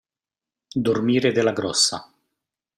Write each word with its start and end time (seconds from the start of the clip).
Dormire 0.73 1.31
della 1.31 1.51
grossa. 1.53 2.11